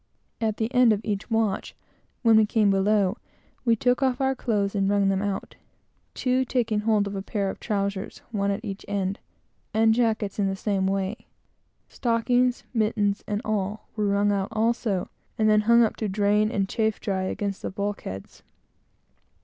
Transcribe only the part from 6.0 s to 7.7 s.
two taking hold of a pair of